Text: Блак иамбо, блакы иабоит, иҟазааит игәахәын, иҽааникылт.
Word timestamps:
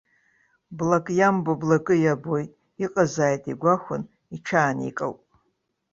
Блак 0.77 1.05
иамбо, 1.17 1.51
блакы 1.61 1.95
иабоит, 1.99 2.51
иҟазааит 2.83 3.43
игәахәын, 3.51 4.03
иҽааникылт. 4.35 5.21